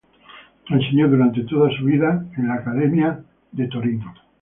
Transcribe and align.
Enseñó 0.69 1.07
durante 1.09 1.43
toda 1.43 1.69
su 1.77 1.85
vida 1.85 2.25
en 2.35 2.47
la 2.47 2.55
"Accademia 2.55 3.07
Militare 3.07 3.23
de 3.51 3.67
Torino". 3.67 4.13